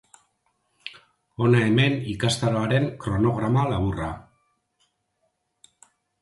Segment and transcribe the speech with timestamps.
[1.43, 4.09] Hona hemen ikastaroaren kronograma laburra.